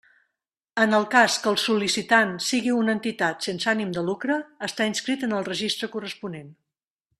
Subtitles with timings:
[0.85, 5.29] En el cas que el sol·licitant sigui una entitat sense ànim de lucre, estar inscrit
[5.29, 6.53] en el registre corresponent.